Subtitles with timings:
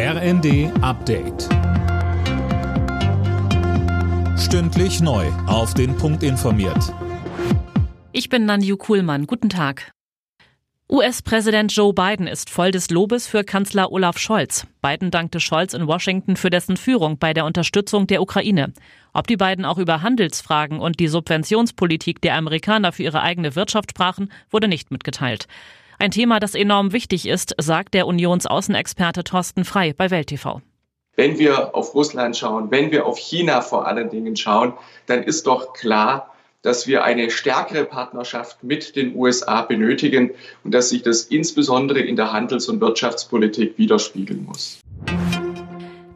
[0.00, 1.48] RND Update.
[4.38, 5.26] Stündlich neu.
[5.48, 6.94] Auf den Punkt informiert.
[8.12, 9.26] Ich bin Nanju Kuhlmann.
[9.26, 9.90] Guten Tag.
[10.88, 14.68] US-Präsident Joe Biden ist voll des Lobes für Kanzler Olaf Scholz.
[14.82, 18.72] Biden dankte Scholz in Washington für dessen Führung bei der Unterstützung der Ukraine.
[19.12, 23.90] Ob die beiden auch über Handelsfragen und die Subventionspolitik der Amerikaner für ihre eigene Wirtschaft
[23.90, 25.48] sprachen, wurde nicht mitgeteilt.
[26.00, 30.62] Ein Thema, das enorm wichtig ist, sagt der Unionsaußenexperte Thorsten Frei bei Welt TV.
[31.16, 34.74] Wenn wir auf Russland schauen, wenn wir auf China vor allen Dingen schauen,
[35.06, 40.30] dann ist doch klar, dass wir eine stärkere Partnerschaft mit den USA benötigen
[40.62, 44.80] und dass sich das insbesondere in der Handels- und Wirtschaftspolitik widerspiegeln muss.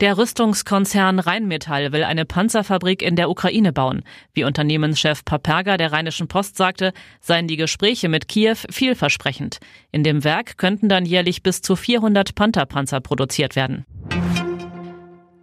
[0.00, 4.02] Der Rüstungskonzern Rheinmetall will eine Panzerfabrik in der Ukraine bauen.
[4.32, 9.58] Wie Unternehmenschef Paperga der Rheinischen Post sagte, seien die Gespräche mit Kiew vielversprechend.
[9.92, 13.84] In dem Werk könnten dann jährlich bis zu 400 Pantherpanzer produziert werden.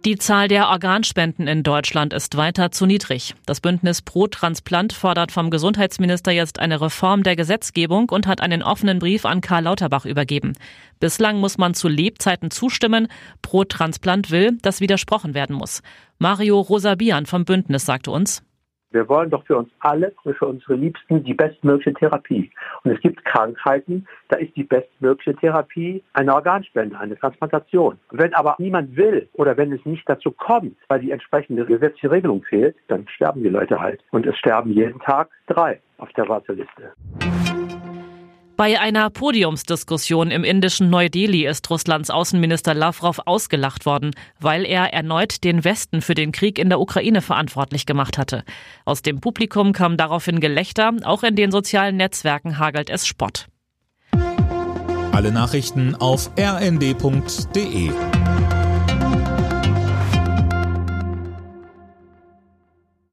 [0.04, 3.34] Die Zahl der Organspenden in Deutschland ist weiter zu niedrig.
[3.46, 8.62] Das Bündnis Pro Transplant fordert vom Gesundheitsminister jetzt eine Reform der Gesetzgebung und hat einen
[8.62, 10.52] offenen Brief an Karl Lauterbach übergeben.
[11.00, 13.08] Bislang muss man zu Lebzeiten zustimmen.
[13.42, 15.82] Pro Transplant will, dass widersprochen werden muss.
[16.18, 18.44] Mario Rosabian vom Bündnis sagte uns,
[18.90, 22.50] wir wollen doch für uns alle für unsere Liebsten die bestmögliche Therapie.
[22.84, 27.98] Und es gibt Krankheiten, da ist die bestmögliche Therapie eine Organspende, eine Transplantation.
[28.10, 32.42] Wenn aber niemand will oder wenn es nicht dazu kommt, weil die entsprechende gesetzliche Regelung
[32.42, 34.02] fehlt, dann sterben die Leute halt.
[34.10, 36.92] Und es sterben jeden Tag drei auf der Warteliste.
[38.58, 45.44] Bei einer Podiumsdiskussion im indischen Neu-Delhi ist Russlands Außenminister Lavrov ausgelacht worden, weil er erneut
[45.44, 48.42] den Westen für den Krieg in der Ukraine verantwortlich gemacht hatte.
[48.84, 53.46] Aus dem Publikum kam daraufhin Gelächter, auch in den sozialen Netzwerken hagelt es Spott.
[55.12, 57.92] Alle Nachrichten auf rnd.de